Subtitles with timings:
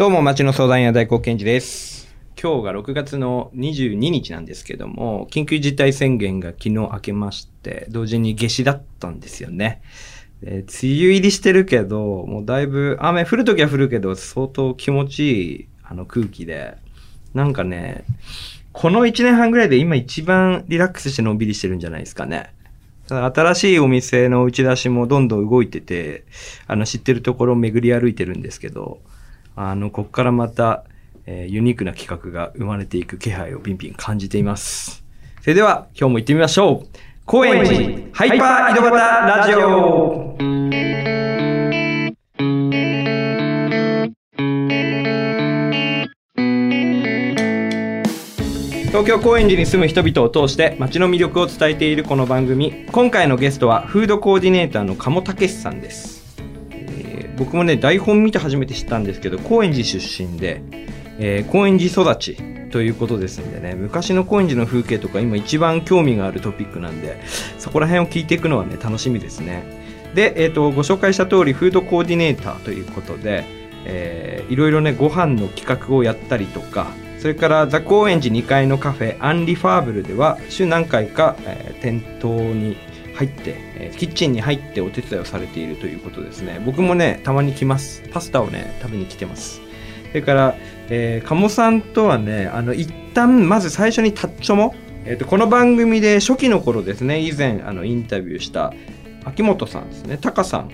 [0.00, 2.08] どうも、町の相談屋大黒賢治です。
[2.42, 9.82] 今日が6月の22日なんですけども、緊急事態宣言が昨日明けまして、同時に夏至だったんですよね。
[10.40, 16.78] で梅雨入りしてるけど、もうだいぶ雨降るときは降るけど、相当気持ちいいあの空気で、
[17.34, 18.04] なんかね、
[18.72, 22.54] この1年半ぐらいで今一番リラックスしてのんびりしてるんじゃないですかね。
[23.06, 26.24] 新しいお店の打ち出しもどんどん動いてて、
[26.66, 29.02] あの知ってるところを巡り歩いてるんですけど、
[29.56, 30.84] あの、こっからまた、
[31.26, 35.04] えーユニークな企画が生まれていく気配をピンピン感じています。
[35.42, 37.10] それでは、今日も行ってみましょう。
[37.30, 37.78] 高円寺
[38.12, 40.34] ハイパー井戸端ラジオ
[48.88, 56.19] 東京高円寺に住む人々を通して街の魅力を伝えているこの番組今回のゲストはフードコーディネーターの鴨武さんです、
[57.40, 60.60] 僕もね台本見て初めて知ったんですけど高円寺出身で、
[61.18, 62.36] えー高円寺育ち
[62.70, 67.18] ということですんでね昔の高円寺の風景とか今一番興味があるトピックなんで
[67.58, 69.64] そこら辺を聞いていくのはね楽しみですね。
[70.14, 73.44] で、えー、とご紹介した通りフードコーディネーターということで、
[73.86, 76.88] えーいろいろねご飯の企画をやったりとか
[77.20, 82.76] それからザ・高円寺2階のカフェアンリファーブルでは週何回か、えー店頭に
[83.14, 86.62] 入って、えーキッチンに入ってお手伝いをされているということですね。
[86.64, 88.02] 僕もねたまに来ます。
[88.12, 89.60] パスタをね食べに来てます。
[90.08, 90.56] それから、
[90.88, 98.72] えー、鴨さんとはねあの一旦まず最初にタッチョも、えー、とこの番組で初期の頃ですね以前あのインタビューした
[99.24, 100.18] 秋元さんですね。
[100.18, 100.70] タカさん。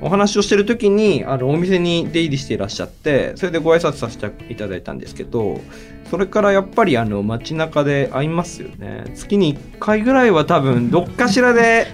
[0.00, 5.60] お話をしてる時にあのお店に出入りしていらっしゃってそれでご挨拶させていただいたんですけど
[6.10, 9.04] それからやっぱりあの街中で会いますよね。
[9.14, 11.86] 月に1回ぐらいは多分 どっかしらで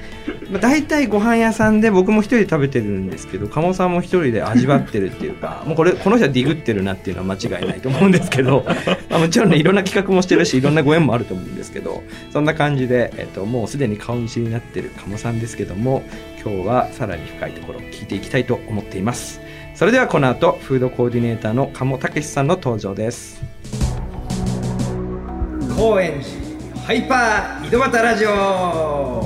[0.50, 8.64] まあ大体ご飯屋さんで僕も一人で食べてるんですけど鴨さんも一人で味わってるっていうか もうこれこの人はディグってるなっていうのは間違いないと思うんですけど、
[9.10, 16.04] まあ、もちろんねいろんな企画もしてるしいろんなご縁もあると思うんですけどそんな感じで、えっと、もうすでに顔見知りになってる鴨さんですけども
[16.44, 19.40] 今日はさらに深いところを聞いていきたいと思っています。
[19.74, 23.42] それではこの後フードコーディネーターの鴨武さんの登場です。
[25.76, 29.24] 高円寺ハイパー井戸端ラジオ。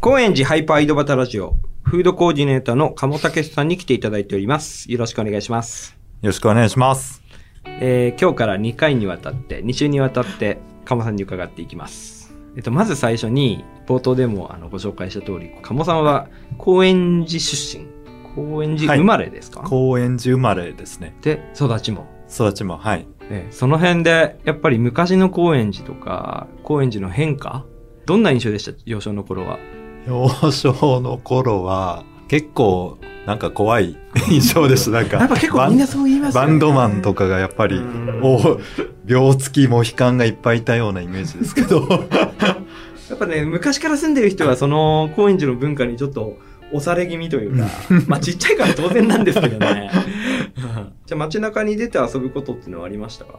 [0.00, 4.90] 高円寺ハイパー井戸端ラジオフードコーディネーターの鴨武さんに来ていただいております。
[4.90, 5.96] よろしくお願いします。
[6.22, 7.22] よろしくお願いします。
[7.64, 12.15] えー今日から2回にわたって、2週にわたって、鴨さんに伺っていきます。
[12.56, 16.26] えっと、まず最初に、冒頭でもあのご紹介した通り、鴨さんは
[16.58, 17.86] 高円寺出身、
[18.34, 21.14] 高円寺生まれですか、高円寺生まれですね。
[21.22, 22.06] で、育ちも？
[22.28, 23.06] 育ちも、はい。
[23.30, 27.64] えーその辺で、やっぱり昔の高円寺とか、高円寺の変化？
[28.06, 28.78] どんな印象でした？
[28.86, 29.58] 幼少の頃は。
[30.06, 33.96] 幼少の頃は、結構、なんか怖い
[34.30, 34.90] 印象でした。
[34.92, 36.46] なんか、やっぱ結構みんなそう言いますよね。
[36.48, 38.58] バンドマンとかがやっぱりうん、お
[39.06, 41.88] 病付きモヒカンがいっぱいいたようなイメージですけど。
[43.10, 46.36] やっぱね、昔から住んでる人は、その、高円寺の文化にちょっと、
[46.72, 47.66] 押され気味というか、
[48.08, 49.88] まあちっちゃいから当然なんですけどね。
[51.06, 53.38] じゃあ街中に出て遊ぶことっていうのはありましたか？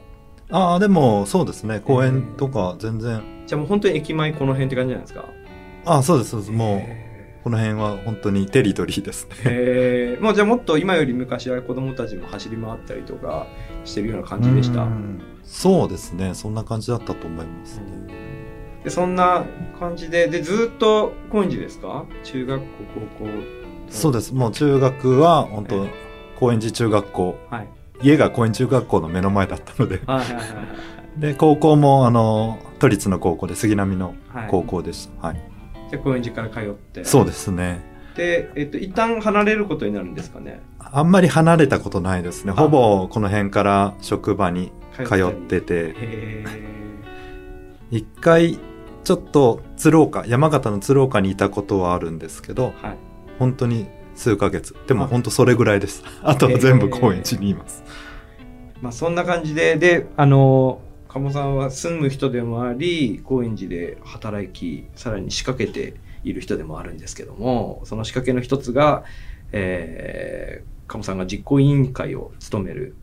[0.49, 1.81] ああ、でも、そうですね。
[1.83, 3.21] 公園とか全然。
[3.45, 5.25] じゃあもう本当に駅前この辺って感じなんですか？
[5.85, 6.51] ああ、そうです、そうです。
[6.53, 7.06] もう、へ
[7.47, 9.35] この辺は本当にテリトリーですね。
[9.37, 13.47] ーへーもうじゃあもっと今より昔は子供たちも走り回ったりとか
[13.85, 14.81] してるような感じでした。
[14.81, 16.33] うんそうですね。
[16.35, 17.85] そんな感じだったと思いますね。
[18.83, 19.45] でそんな
[19.79, 22.03] 感じで、で、ずっと高円寺ですか？
[22.25, 22.67] 中学校、
[23.17, 23.31] 高校。
[23.87, 24.33] そうです。
[24.33, 25.89] もう中学は、本当え
[26.37, 27.37] 高円寺中学校。
[27.49, 27.67] はい。
[28.01, 30.01] 家が高円寺中学校の目の前だったので。
[30.05, 30.45] はいはいはい
[31.17, 34.41] で、高校も、あの、都立の高校で、杉並のはい。
[34.43, 35.27] はい、高校でした。
[35.29, 35.46] はい。
[35.89, 37.03] じゃあ高円寺から通って。
[37.05, 37.81] そうですね。
[38.15, 40.61] で、えっと、一旦離れることになるんですかね。
[40.79, 42.53] あんまり離れたことないですね。
[42.55, 44.71] あほぼこの辺から職場に
[45.05, 46.45] 通りってて、へ
[47.91, 48.59] 一回、
[49.03, 52.97] ちょっと鶴岡、山形の鶴岡にいたことはあるんですけど、ーはい。
[53.39, 54.75] 本当に数ヶ月。
[54.87, 56.03] でもあ本当それぐらいです。
[56.23, 57.83] あとは全部高円寺にいます。
[58.81, 69.03] まあそんな感じで、で、あの、鴨さんは住む人でもあり、高円寺で働き、さらに仕掛けている人でもあるんですけども、その仕掛けの一つが、
[69.51, 72.95] えー、鴨さんが実行委員会を務める、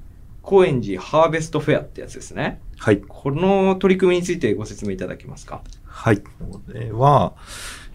[0.43, 2.61] 高円寺ハーベストフェアってやつですね。
[2.77, 3.01] はい。
[3.01, 5.63] この取り組みについてご説明いただけますか？
[5.87, 6.19] はい。
[6.19, 7.33] これは、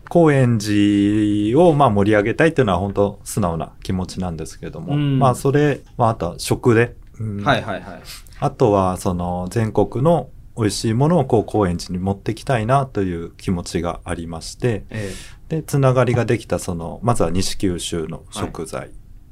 [0.10, 8.02] 高円寺をまあ盛り上げたいっていうのは本当素直な気持ちなんですけれども、うんまあそれ、まああとは食で、うんはいはいはい。
[8.40, 15.14] あとはその全国の美味しいものをこう高円寺に持ってきたいなという気持ちがありまして、え
[15.48, 18.92] で、つながりができたその、まずは西九州の食材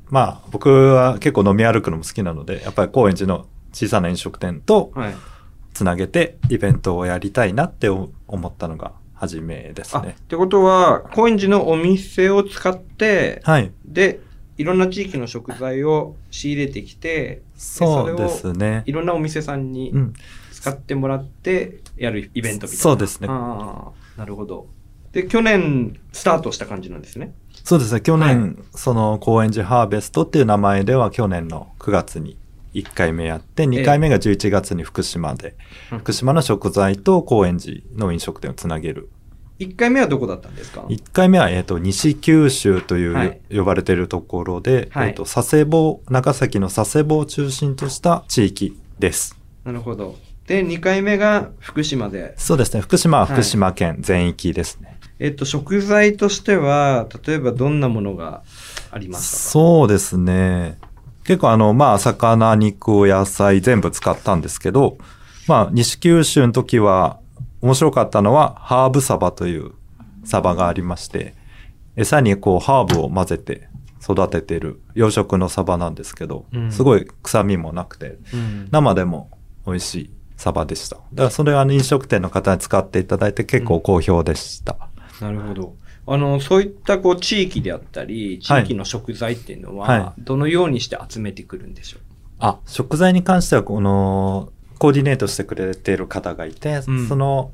[0.09, 5.15] まあ僕は結構飲み歩くのも好きなので、やっぱり高円寺の小さな飲食店とはい。
[5.73, 8.09] つなげてイベントをやりたいなって思
[8.39, 10.15] ったのが初めですあ、っね。
[10.27, 13.71] てことは、高円寺のお店を使って、はい。
[13.85, 14.19] で、
[14.57, 18.91] いろんな地域の食材を仕入れてきて、そうですねい。
[18.91, 20.13] ろんなお店さんにうん。
[20.51, 22.81] 使ってもらってやるイベントみたいな。
[22.81, 23.93] そうですねな
[24.25, 24.67] るほど。
[25.11, 27.33] で、去年スタートした感じなんですね。
[27.63, 28.01] そうですね。
[28.01, 32.37] 去年、その高円寺ハーベストっていう名前では去年の9月に
[32.73, 35.55] 1回目やって、2回目が11月に福島で、
[35.91, 39.09] うん福島の食材と高円寺の飲食店をつなげる。
[39.59, 49.35] 1回目はどこだったんですか？1回目は、えっ、と、西九州という、はい呼ばれているところで、はいえっ、と、佐世保、長崎の佐世保を中心とした地域です。
[49.63, 50.15] なるほど。
[50.47, 52.33] で、2回目が福島で。
[52.37, 52.81] そうですね。
[52.81, 54.97] 福島は福島県全域ですね。
[55.19, 58.43] えっと、食材としては、例えばどんなものが
[58.91, 59.41] ありましたか？
[59.49, 60.77] そうですね。
[61.23, 64.97] 結構あの、まあ、魚、肉、お野菜全部使ったんですけど、
[65.47, 67.19] まあ、西九州の時は、
[67.61, 69.71] 面白かったのは、ハーブサバという
[70.23, 71.35] サバがありまして、
[71.95, 73.67] 餌にこう、ハーブを混ぜて
[74.01, 79.31] 育ててる養殖のサバなんですけど、うんすごい臭みもなくて、うん生でも
[79.65, 80.97] 美味しいサバでした。
[80.97, 84.77] だからそれは飲食店の方に使っていただいて結構好評でした。
[85.19, 85.75] なるほど。
[86.09, 92.01] あの、そういったこう地域であったり、地域の食材っていうのは、はどのようにして集めてくるんでしょう？
[92.39, 97.51] あ、食材に関しては、この、コーディネートしてくれている方がいて、うんその、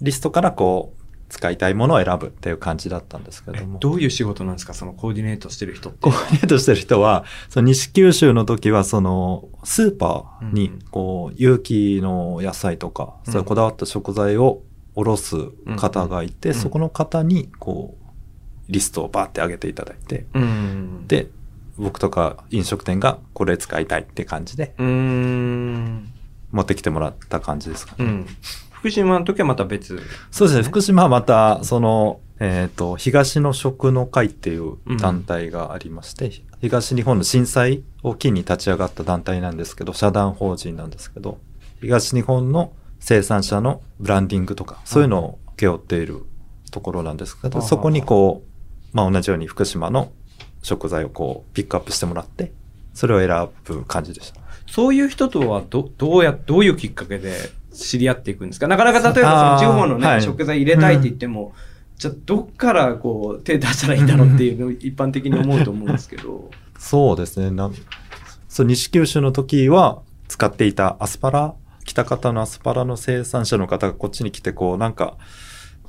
[0.00, 0.98] リストからこう、
[1.28, 3.78] 使いたいものを選ぶっていう感じだったんですけえども。
[3.80, 4.72] どういう仕事なんですか？
[4.72, 6.08] そのコーディネートしてる人ってコ。
[6.08, 14.62] ーディネートしてる人は、その西九州の時は、その、スーパーにうん、こう、有機の野菜とか、うんそういうこだわった食材を
[14.94, 15.36] おろす
[15.76, 21.28] 方がいて、うんそこの方に、こう、リストをバーって上げていただいて、うん。、で、
[21.76, 26.12] 僕とか飲食店がこれ使いたいって感じでうーん。
[26.50, 28.04] 持ってきてもらった感じですかね。
[28.04, 28.26] うん。
[28.70, 30.00] 福島の時はまた別。
[30.30, 30.62] そうですね。
[30.62, 36.30] 福島はまた、その、えっ、と、東の食の会っていう団体がありまして、
[36.60, 41.38] 東日本の震災を機に立ち上がった団体なんですけど、社団法人なんですけど、
[41.80, 46.24] 東日本の生産者のブランディングとか、そういうのを請け負っている
[46.70, 50.12] ところなんですけど、あそこにこう、まあ同じように福島の
[50.62, 52.52] 食材をこう、ピックアップしてもらって、
[52.94, 54.40] それを選ぶ感じでした。
[54.70, 58.68] そういう人とはど、どうや、どういうきっかけで知り合っていくんですか？
[58.68, 61.52] なかなか例えばその地方のね、はい食材入れたいって言っても、
[61.96, 66.50] じゃあどっからこう手出したらいいんだろうっていうのを一般的に思うと思うんですけど。
[66.78, 67.50] そうですね。
[67.50, 67.74] なん
[68.48, 71.54] そう、西九州の時は使っていたアスパラ、
[71.84, 75.16] 北方のアスパラの生産者の方がこっちに来て、こう、なんか、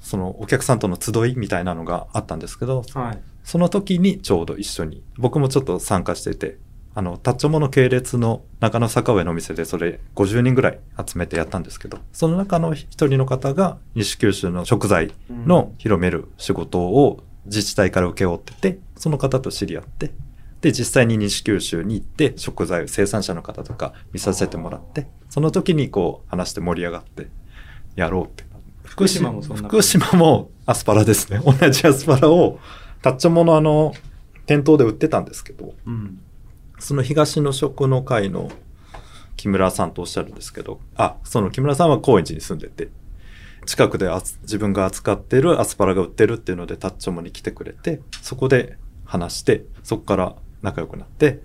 [0.02, 3.20] そのお客さんとの集いみたいなのがあったんですけど、はい。
[3.44, 6.58] その時にちょうど一緒に、僕もちょっと参加してて、
[7.00, 20.12] あの、タッチョモの系列の中野坂上のお店でそれ50人ぐらい集めてやったんですけど、その中の一人の方が西九州の食材の広める仕事を自治体から請け負ってて、その方と知り合って、
[20.60, 27.28] で、実際に西九州に行って食材を生産者の方とか見させてもらって、その時にこう話して盛り上がって
[27.96, 28.44] やろうって。
[28.84, 31.40] 福島も福島もアスパラですね。
[31.46, 32.60] 同じアスパラを
[33.02, 33.94] タッチョモのあの、
[34.46, 36.20] 店頭で売ってたんですけど、うん。
[36.80, 38.50] その東の食の会の
[39.36, 42.90] 木村さんとおっしゃるんですけど、あ、その木村さんは高円寺に住んでて、
[43.66, 44.10] 近くで
[44.42, 51.42] 自分が扱ってるアスパラが売ってるっていうのでタッチョモに来てくれて、そこで話して、そこから仲良くなって、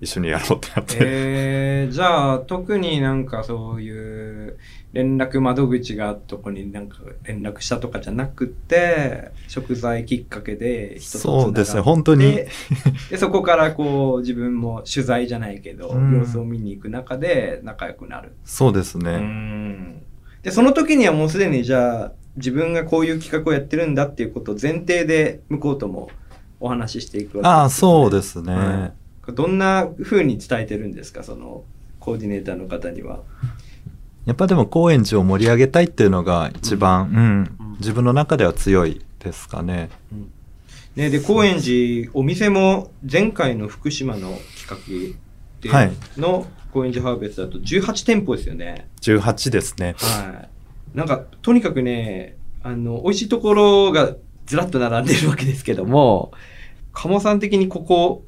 [0.00, 0.96] 一緒にやろうってなって。
[1.00, 4.58] えー、じゃあ特になんかそういう
[4.92, 12.40] 連絡窓口があったとこになんか連絡したとかじゃなくて食材きっかけで人とそうですね本当に
[13.10, 18.32] でそこからこう自分も取材じゃないけど、うん様子を見に行く中で仲良くなる。
[18.44, 19.16] そうですうね。
[19.18, 20.02] ん
[20.42, 26.10] でその時にはもうすでにじゃあ自分がこういう企画をやってるんだっていうことを前提で向こうとも
[26.60, 28.54] お話ししていくわけですよねああ、そうですね。
[28.54, 31.22] はいどんな風に伝えてるんですか？
[31.22, 31.64] その
[32.00, 33.20] コーディネーターの方には。
[34.24, 39.90] やっぱでも高円寺を盛り上げたいっていうのが一番、うん、うん自分の中では強いですかね。
[40.96, 45.14] ね、で、高円寺、お店も前回の福島の企
[45.62, 48.88] 画はいでの高円寺ハーベストだと18店舗ですよね。
[49.02, 49.94] 18ですね。
[49.98, 50.48] は
[50.94, 50.96] い。
[50.96, 54.14] なんか、とにかくね、あの、美味しいところが
[54.46, 56.32] ずらっと並んでるわけですけども、
[56.92, 58.24] 鴨さん的にここ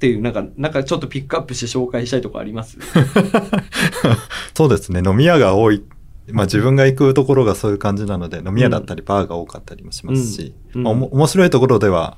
[0.00, 2.78] っていう、なんか、なんかちょっとピックアップして紹介したいとこあります？
[4.56, 5.02] そうですね。
[5.04, 5.84] 飲み屋が多い
[6.32, 12.16] まあ自分が行くところがそういう感じなので、飲み屋だったりバーが多かったりもしますし、うんうん面白いところでは、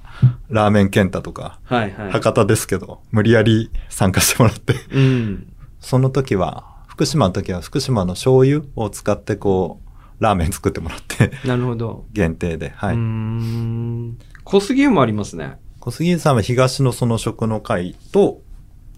[0.49, 2.13] ラーメン健太とか、はいはい。
[2.13, 5.53] 博多ですけど、無理やり参加してもらって、うん。
[5.81, 9.81] その時は、福島の時は福島の醤油を使ってこ
[10.21, 12.05] う、ラーメン作ってもらって、なるほど。
[12.13, 12.97] 限定で、はい。
[12.97, 14.19] ん。
[14.45, 15.57] 小杉湯もありますね。
[15.85, 18.41] 小杉さんは東のその食の会と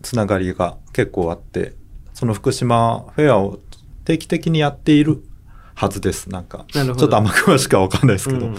[0.02, 1.72] つながりが結構あって、
[2.12, 3.58] その福島フェアを
[4.04, 5.24] 定期的にやっている
[5.74, 6.28] はずです。
[6.28, 8.46] なんか、ちなるほどょっとあんま詳しくはわかんないですけど。
[8.48, 8.56] うん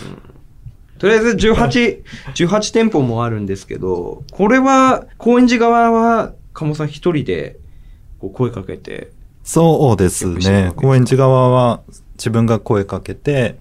[0.97, 2.03] とりあえず18、
[2.33, 7.57] 18店舗もあるんですけど、これは、高円寺側は、鴨さん一人で、
[8.19, 9.11] こう声かけて、
[9.43, 13.59] そうですね高円寺側は自分が声かけて、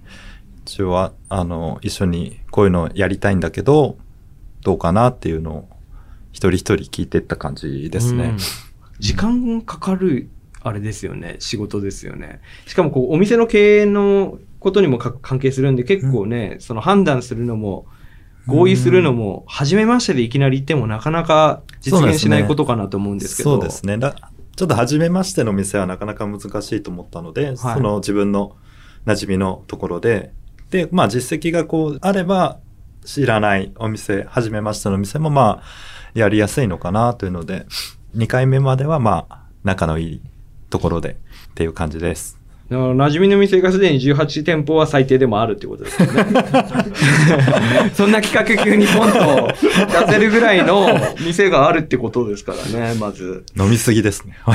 [0.64, 3.98] 一応は、あの、一緒にこういうのやりたいんだけど、
[4.64, 5.68] どうかなっていうのを
[6.32, 8.38] 一人一人聞いていった感じですねうん。
[8.98, 10.28] 時間かかる、
[10.62, 11.36] あれですよね。
[11.38, 12.40] 仕事ですよね。
[12.66, 17.86] しかも、こう、お店の経営のことにもか関係するんで、結構ね、その判断するのも、
[18.46, 23.54] 合意するのも、初めましてでいきなり言ってもなかなか実現しないことかなと思うんですけど。
[23.54, 23.98] そうですね。
[23.98, 24.14] だ
[24.56, 28.56] ちょっと初めましての店はなかなか難しいと思ったので、その自分の
[29.06, 30.32] 馴染みのところで、
[30.70, 32.58] で、まあ実績がこうあれば、
[33.04, 35.62] 知らないお店、初めましての店もまあ、
[36.14, 37.66] やりやすいのかなというので、
[38.16, 40.20] 2回目まではまあ、仲のいい
[40.70, 42.44] ところでっていう感じです。
[42.70, 46.14] だから馴染みの店がすでに18店舗は最低でもあるってことですよね。
[47.92, 49.48] そんな企画急にポンと
[50.06, 50.88] 出せるぐらいの
[51.20, 53.44] 店があるってことですからね、まず。
[53.58, 54.38] 飲みすぎですね。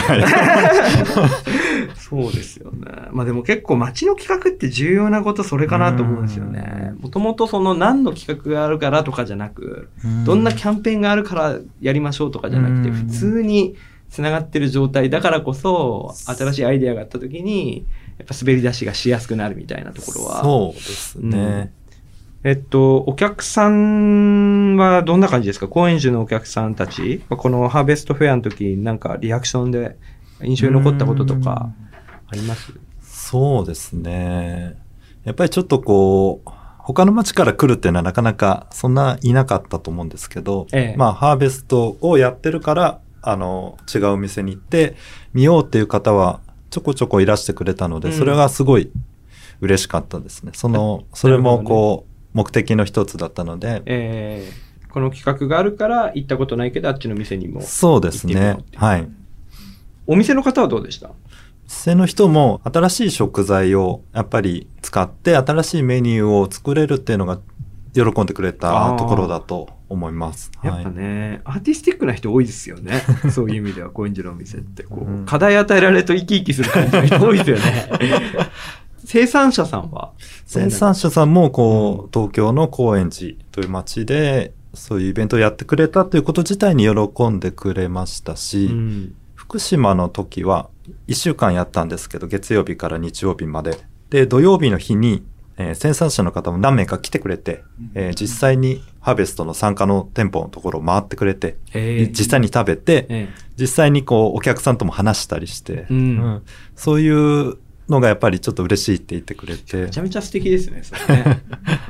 [1.89, 1.97] はい。
[1.97, 2.87] そうですよね。
[3.11, 6.93] まあでも結構街の企画って重要なことそれかなと思うんですよね。
[6.99, 9.89] もともとその何の企画があるからとかじゃなく、
[10.25, 13.75] どんなキャンペーンがあるからやりましょうとかじゃなくて、うん普通に
[14.09, 17.85] 繋がってる状態だからこそ、新しいアイデアがあった時に、
[18.17, 20.43] やっぱ滑り出しがしやすくなるみたいなところは。
[20.43, 21.71] そうですね。
[22.43, 25.67] えっと、お客さんはどんな感じですか？
[25.67, 27.21] 高円寺のお客さんたち？
[27.29, 29.97] このハーベストフェアの時なんかリアクションで
[30.43, 31.71] 印象に残ったこととか
[32.27, 32.73] あります？
[33.01, 34.77] そうですね。
[35.23, 44.95] やっぱりちょっとこう、他の町から来るっていうのはなかなかそんないなかったと思うんですけど、ええまあハーベストをやってるから、あの、違うお店に行って
[45.33, 48.91] 見ようっていう方はちょこちょこいらしてくれたので、うんそれがすごい
[49.61, 50.51] 嬉しかったですね。
[50.55, 57.61] その、それもこう、目的の一つだったので、えー、この企画があるから行ったことないけどあっちの店にも。
[57.61, 59.09] そうですねはい。
[60.11, 61.11] お店の方はどうでした？
[61.67, 67.39] 店の人も新しい食材をやっぱり使って新しいメニューを作れるっていうのが
[67.93, 70.49] 喜んでくれたところだと思います。
[70.63, 73.01] やっぱね、アーティスティックな人多いですよね。
[73.31, 74.81] そういう意味では、高円寺のお店って。
[74.81, 77.89] こう、うん課題与えられると生き生きする感じの人多いですよね。
[79.05, 80.11] 生産者さんは？
[80.45, 89.13] 生産者さんもこう、東京の高円寺という街でそういうイベントをやってくれたということ自体に喜んでくれましたし、うん。
[89.49, 90.69] 福島の時は
[91.07, 93.79] 1週間やったんですけど月曜日から日曜日まで。
[94.11, 95.23] で土曜日の日に、
[95.57, 97.63] えー生産者の方も何名か来てくれて、
[97.95, 102.07] えー実際にハーベストの参加の店舗のところを回ってくれて、へー。
[102.09, 103.29] 実際に食べて、え
[103.59, 105.97] 実際にこうお客さんとも話したりして、うん。
[105.97, 106.41] うん。
[106.75, 109.77] そういうのがやっぱりちょっと嬉しいって言ってくれて。
[109.79, 111.41] えめちゃめちゃ素敵ですね、それね。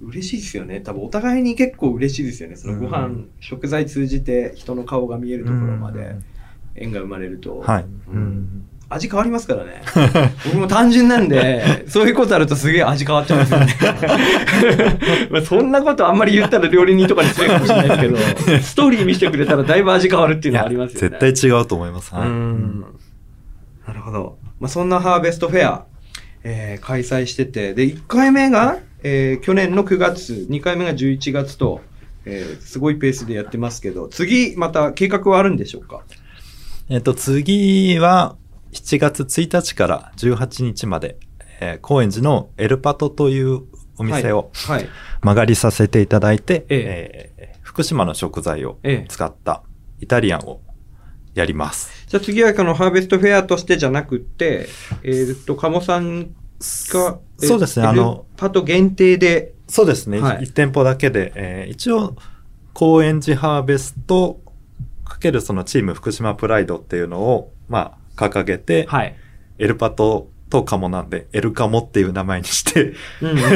[0.00, 0.08] うん。
[0.08, 0.82] 嬉しいですよね。
[0.82, 2.56] 多分お互いに結構嬉しいですよね。
[2.56, 3.30] そのご飯、うん。
[3.40, 6.00] 食材通じて人の顔が見えるところまで。
[6.00, 6.24] うん
[6.74, 7.58] 縁が生まれると。
[7.58, 8.64] はい、うん
[8.94, 9.80] 味変わりますからね。
[10.44, 14.98] 僕も単純なんで、そういうことあるとすげえ味変わっちゃうんですよね。
[15.32, 18.08] まあそんなことあんまり言ったら料理人とかに失礼かもしれないですけ
[18.52, 21.16] ど、 ストーリー見せてくれたらだいぶ味変わるっていうのはありますよね。
[21.20, 22.14] 絶対違うと思います。
[22.14, 22.80] はん
[23.86, 24.36] なるほど。
[24.60, 25.84] まあ、そんなハーベストフェア、
[26.44, 31.80] えー開催してて、で、1回目が、えー去年の9月、2回目が11月と、
[32.26, 36.00] えーすごいペースでやってますけど、次、また計画はあるんでしょうか？
[36.88, 38.36] えっと、次は
[38.72, 41.18] 7月1日から18日まで、
[41.60, 43.62] えー高円寺のエルパトという
[43.98, 44.76] お店をはい。
[44.78, 44.88] はい。
[45.20, 49.62] 曲がりさせていただいて、ええー福島の食材をええ使った
[49.98, 50.60] イタリアンを
[51.34, 52.06] やります。
[52.06, 54.68] じゃあ次はこのハーベストフェアとしてじゃなくて、
[55.02, 56.34] えーっと、鴨さん
[56.92, 62.14] が、えそうですね、あの、パト限定で、そうですね、はい1店舗だけで、えー一応、
[62.74, 64.41] 高円寺ハーベスト
[65.12, 69.14] かけるそのチーム福島プライドっていうのを、まあ、掲げて、はい。
[69.58, 73.50] エルパトとカモなんで、エルカモっていう名前にして、うんうんうんうん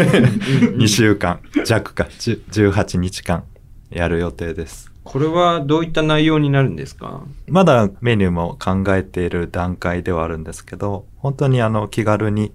[0.76, 3.44] 2週間弱か、10 18日間
[3.90, 4.92] やる予定です。
[5.02, 7.22] これはどういった内容になるんですか？
[7.48, 12.52] まだメニューも考えている段階ではあるんですけど、本当にあの気軽に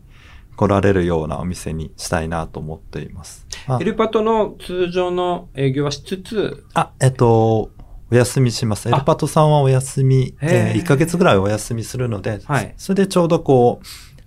[0.57, 3.47] 来られるようなお店にしたいなと思っています。
[3.67, 7.71] あエルパトの通常の営業はしつつ、あ、えっと、
[8.11, 8.89] お休みします。
[8.89, 13.81] エルパトさんはお休み、えー1ヶ月ぐらいお休みするので、はいそれでちょうどこ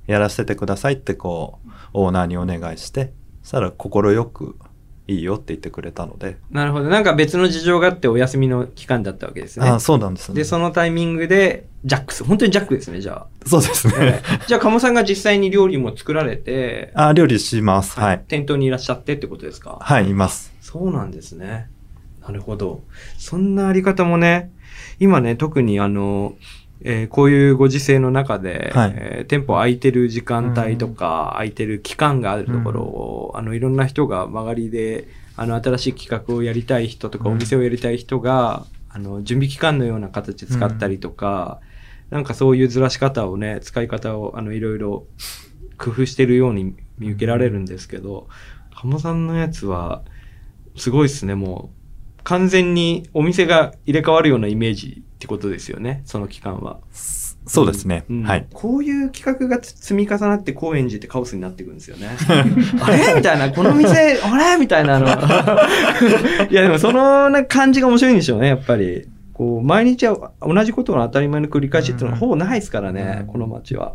[0.08, 3.12] う、やらせてくださいってこう、オーナーにお願いして、
[3.42, 3.90] そしたら快
[4.26, 4.56] く
[5.06, 6.88] いいよって言ってくれたので、なるほど。
[6.88, 9.68] なんか別の事情があってお休みの期間だったわけですね。
[9.68, 10.34] あそうなんですね。
[10.36, 12.24] で、そのタイミングで、ジャックス。
[12.24, 13.90] 本当にジャックですね、じゃそうですあ。
[14.00, 14.22] ね。
[14.46, 18.00] じゃあ、鴨さんが実際に料理も作られて、あ、料理します。
[18.00, 18.24] はい。
[18.26, 19.76] 店頭にいらっしゃってってことですか？
[19.78, 20.54] はい、います。
[20.62, 21.68] そうなんですね。
[22.26, 22.82] なるほど。
[23.18, 24.50] そんなあり方もね、
[24.98, 26.34] 今ね、特にあの、
[26.82, 28.92] えーこういうご時世の中で、はい。
[28.96, 37.34] えー店舗空いてる時間帯とか、空いてる期間があるところを、あの、いろんな人が曲がりで、あの、新しい企画をやりたい人とか、うん。
[37.36, 41.60] お店をやりたい人が、あの、準備期間のような形で使ったりとか、
[42.10, 45.06] なんかそういうずらし方をね、使い方を、あの、いろいろ
[45.78, 48.28] 工夫してるように見受けられるんですけど、
[48.74, 50.02] 鴨さんのやつは、
[50.76, 51.83] すごいですね、もう。
[52.24, 56.78] 完全にお店が入れ替わるようなイメージってことですよね、その期間は。
[57.46, 58.04] そうですね。
[58.08, 58.46] うんはい。
[58.54, 62.08] こういう企画が積み重なって高円寺ってカオスになっていくんですよね。
[62.80, 63.14] あれ？
[63.14, 64.56] みたいな、この店、 あれ？
[64.58, 65.06] みたいなの。
[66.50, 69.08] いや、でもそのな感じが面白いんでしょうね、やっぱり。
[69.34, 73.94] こう、毎日は同じことの当たり前の繰り返しっていうのはほぼないですからね、うんこの街は。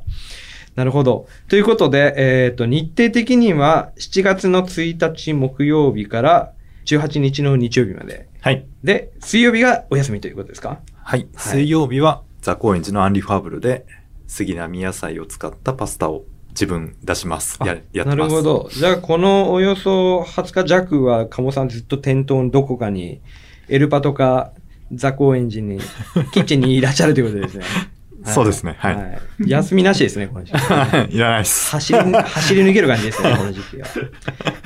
[0.75, 1.27] なるほど。
[1.47, 6.51] ということで、えっ、と、日程的には7月の1日木曜日から
[6.97, 8.27] 18日の日曜日まで。
[8.41, 8.65] はい。
[8.83, 10.79] で、水曜日がお休みということですか？
[11.03, 11.27] はい。
[11.37, 13.85] 水曜日は、ザ・高円寺のアンリファーブルで、
[14.27, 17.57] 杉並野菜を使ったパスタを自分出します。
[17.59, 18.15] あや、やってます。
[18.15, 18.41] なるほ。
[18.41, 18.69] ど。
[18.71, 23.21] じゃあ、このおよそ20日弱は、鴨さんずっと店頭のどこかに、
[23.67, 24.51] エルパとか、
[24.93, 25.79] ザ高円寺に、
[26.33, 27.63] キッチンにいらっしゃるということですね。
[27.63, 27.69] は
[28.31, 31.15] いそうですねはい休みなしですね、この時期。
[31.15, 31.71] いらないです。
[31.71, 33.87] 走り、走り抜ける感じですね、 この時期は。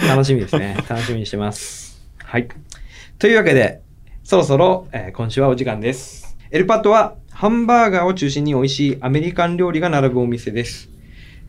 [0.07, 0.75] 楽しみですね。
[0.89, 1.92] 楽しみにしてます。
[2.33, 2.47] はい。
[3.19, 3.83] というわけで、
[4.23, 6.35] そろそろ、えー今週はお時間です。
[6.49, 10.89] エルパットは、ハンバーガーを中心に美味しいアメリカン料理が並ぶお店です。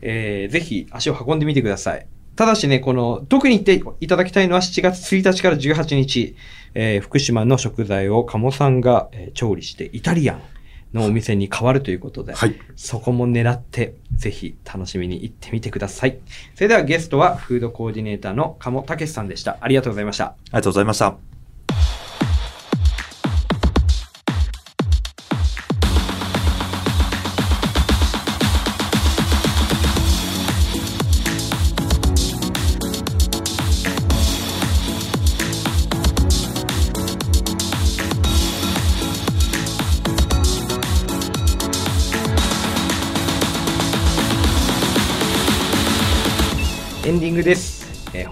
[0.03, 2.05] えーぜひ足を運んでみてください。
[2.35, 6.35] ただしね、この、特に言っていただきたいのは7月1日から18日、
[6.75, 10.41] えー福島の食材を鴨さんが、えー調理してイタリアン
[10.93, 12.55] のお店に変わるということで、はい。
[12.75, 16.17] そこも狙って、ぜひ楽しみに行ってみてください。
[16.55, 19.57] それではゲストはフードコーディネーターの鴨武さんでした。
[19.61, 20.25] ありがとうございました。
[20.25, 21.34] ありがとうございました。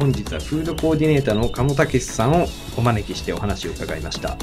[0.04, 4.32] 本日はフードコーディネーターの鴨武さんをお招きしてお話を伺いました。
[4.32, 4.38] やっ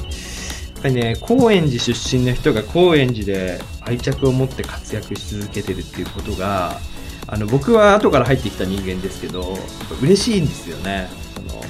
[0.81, 6.79] ぱりね、高円寺出身の人が高円寺で愛着を持って活躍し続けてるっていうことが、
[7.27, 9.55] あの、僕は後から入ってきた人間ですけど、
[10.01, 11.07] 嬉しいんですよね。
[11.35, 11.63] その、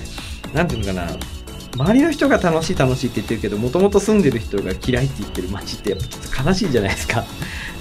[0.53, 1.09] なんていうのかな、
[1.75, 7.25] 周りの人が楽しい楽しいって言ってるけど、もともと住んでる人が嫌いって言ってる街ってやっぱちょっと悲しいじゃないですか。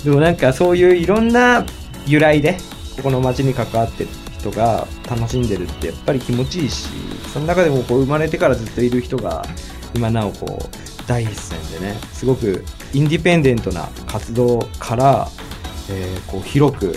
[0.02, 1.64] でもなんかそういういろんな
[2.04, 2.56] 由来で、
[2.96, 6.88] ここの街に関わってる人が楽しんでるってやっぱり気持ちいいし、
[7.32, 9.44] その中でもこう生まれてからずっといる人が
[9.94, 10.68] 今なおこう
[11.06, 15.28] 第一線でね、すごくインディペンデントな活動から、
[15.90, 16.96] えーこう広く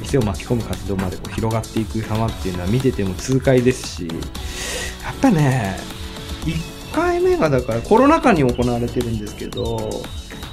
[0.00, 4.08] 店を巻き込む活動までこう広がっていく様っていうのは見てても痛快ですし、
[5.04, 5.76] やっぱね、
[6.46, 9.90] 1回目がだからコロナ禍に行われてるんですけど、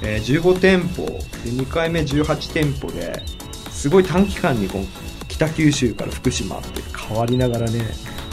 [0.02, 3.22] えー15店舗で2回目18店舗で
[3.70, 4.68] すごい短期間に
[5.38, 7.84] 北九州から福島って変わりながらね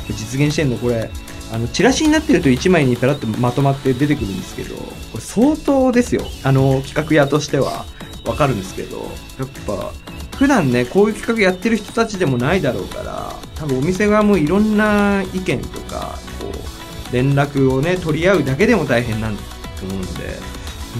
[0.10, 1.10] 実現してんのこれ。
[1.54, 6.24] あのチラシになってると1枚にペラッとまとまって出てくるんですけどこれ相当ですよ。
[6.44, 7.86] あの企画屋としては。
[8.26, 8.98] わかるんですけど
[9.40, 9.92] やっぱ
[10.38, 19.42] 普段ねこういう企画やってる人たちでもないだろうから多分お店側もいろんな意見とかこう連絡をね取り合うだけでも大変なんと
[19.84, 20.36] 思うので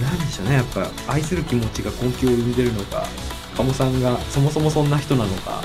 [0.00, 0.54] なんでしょうね。
[0.54, 3.06] やっぱ愛する気持ちが根気を生んでるのか
[3.56, 5.62] 鴨さんがそもそもそんな人なのか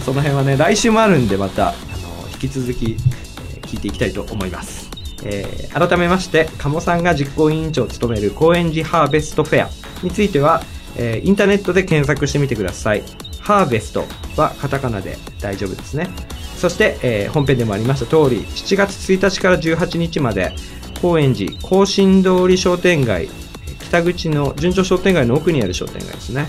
[0.00, 4.90] その辺はね来週もあるんでまたあの引き続き、え聞いていきたいと思います、
[5.24, 9.70] えー改めまして鴨さんが実行委員長を務める高円寺ハーベストフェア
[10.02, 10.62] については、
[10.96, 13.02] えーインターネットで検索してみてください。
[13.40, 14.04] ハーベスト
[14.36, 16.08] はカタカナで大丈夫ですね。
[16.56, 20.54] そして、えー本編でもありました通り7月1日から18日まで
[21.00, 23.28] 高円寺甲信通り商店街
[23.80, 26.46] 北口の順調商店街の奥にある商店街ですね。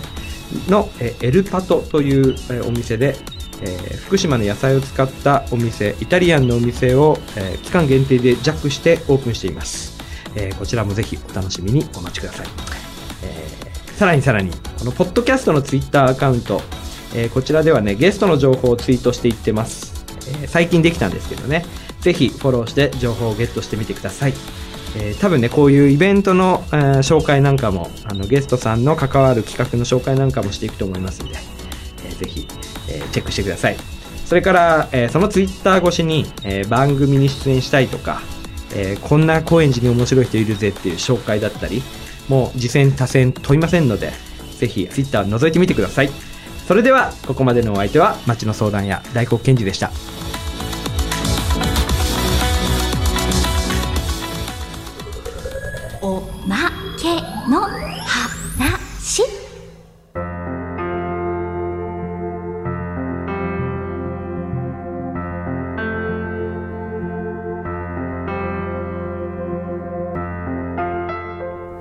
[0.68, 3.16] のえエルパトというえお店で、
[3.64, 9.98] えー福島の野菜を使ったお店イタリアンのお店を、えー期間限定でジャックしてオープンしています、
[10.36, 12.46] えーこちらもぜひお楽しみにお待ちください、
[13.22, 13.48] え
[13.96, 16.60] さらにさらにこのポッドキャストのツイッターアカウント、
[17.14, 20.04] えこちらではねゲストの情報をツイートしていってます、
[20.42, 21.64] え最近できたんですけどね。
[22.00, 24.34] ぜひフォローして情報をゲットしてみてください。
[24.96, 31.36] えー多分ねこういうイベントの、えー紹介なんかもあのゲストさんの関わる企画の紹介なんかもしていくと思いますので、
[32.06, 32.46] えーぜひ、
[32.88, 33.76] えーチェックしてください。
[34.26, 38.22] それから、えーそのツイッター越しに、えー番組に出演したいとか、
[38.74, 41.82] えこんな高円寺に面白い人いるぜっていう紹介だったり
[42.28, 44.12] もう次戦多戦問いませんので
[44.58, 46.10] ぜひツイッター覗いてみてください。
[46.66, 49.90] それではここまでのお相手は町の相談屋大黒賢治でした。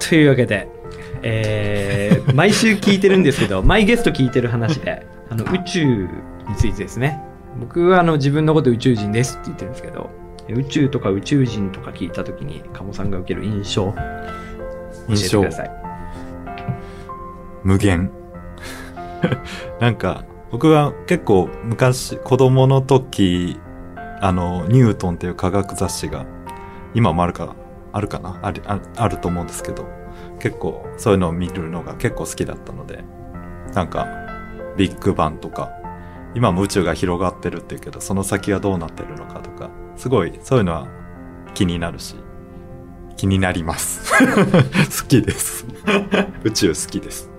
[0.10, 0.68] というわけで、
[1.22, 6.08] えー毎週聞いてるんですけど、 毎ゲスト聞いてる話で、あの宇宙に
[6.58, 7.22] ついてですね。
[7.60, 10.10] 僕はあの自分のこと宇宙人ですって言ってるんですけど、
[10.50, 15.72] 宇宙とか宇宙人とか聞いたときに、鴨さんが受ける印象、教えて印象ください。
[17.64, 18.10] 無限。
[19.80, 23.60] なんか、僕は結構昔、子供の時、
[24.20, 26.26] あの、ニュートンっていう科学雑誌が、
[26.94, 27.56] 今もあるか、
[27.94, 28.40] あるかな？
[28.42, 29.86] あるああると思うんですけど、
[30.40, 33.04] 結構そういうのを見るのが結構好きだったので、
[33.74, 34.08] なんか、
[34.76, 35.72] ビッグバンとか、
[36.36, 40.88] 今も宇宙が広がってるっていうけど、その先はどうなってるのかとか、すごいそういうのは
[41.54, 42.16] 気になるし、
[43.16, 44.12] 気になります。
[44.20, 45.66] 好きです。
[46.44, 47.30] 宇宙好きです。